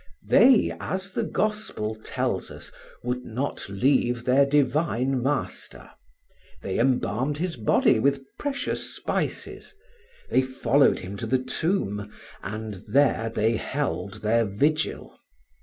[0.27, 2.71] They, as the Gospel tells us,
[3.03, 5.91] would not leave their divine Master;
[6.63, 9.75] they embalmed His body with precious spices;
[10.31, 12.11] they followed Him to the tomb,
[12.41, 15.19] and there they held their vigil.